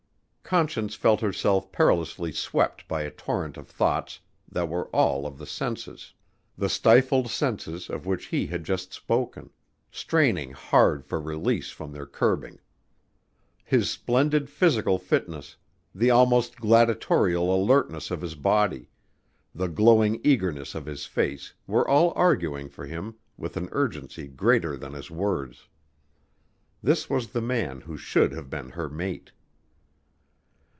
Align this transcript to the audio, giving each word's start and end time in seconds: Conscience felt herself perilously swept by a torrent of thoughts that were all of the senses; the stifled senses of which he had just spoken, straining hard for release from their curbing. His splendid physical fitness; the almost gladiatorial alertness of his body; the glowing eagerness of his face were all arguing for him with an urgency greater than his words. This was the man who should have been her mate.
Conscience 0.43 0.95
felt 0.95 1.21
herself 1.21 1.71
perilously 1.71 2.29
swept 2.33 2.85
by 2.89 3.03
a 3.03 3.09
torrent 3.09 3.55
of 3.55 3.69
thoughts 3.69 4.19
that 4.51 4.67
were 4.67 4.87
all 4.89 5.25
of 5.25 5.37
the 5.37 5.45
senses; 5.47 6.11
the 6.57 6.67
stifled 6.67 7.29
senses 7.29 7.89
of 7.89 8.05
which 8.05 8.25
he 8.25 8.47
had 8.47 8.65
just 8.65 8.91
spoken, 8.91 9.49
straining 9.91 10.51
hard 10.51 11.05
for 11.05 11.21
release 11.21 11.71
from 11.71 11.93
their 11.93 12.05
curbing. 12.05 12.59
His 13.63 13.89
splendid 13.89 14.49
physical 14.49 14.99
fitness; 14.99 15.55
the 15.95 16.09
almost 16.11 16.57
gladiatorial 16.57 17.55
alertness 17.55 18.11
of 18.11 18.19
his 18.19 18.35
body; 18.35 18.89
the 19.55 19.69
glowing 19.69 20.19
eagerness 20.21 20.75
of 20.75 20.85
his 20.85 21.05
face 21.05 21.53
were 21.65 21.87
all 21.87 22.11
arguing 22.17 22.67
for 22.67 22.85
him 22.85 23.15
with 23.37 23.55
an 23.55 23.69
urgency 23.71 24.27
greater 24.27 24.75
than 24.75 24.91
his 24.91 25.09
words. 25.09 25.69
This 26.83 27.09
was 27.09 27.29
the 27.29 27.39
man 27.41 27.79
who 27.79 27.95
should 27.95 28.33
have 28.33 28.49
been 28.49 28.71
her 28.71 28.89
mate. 28.89 29.31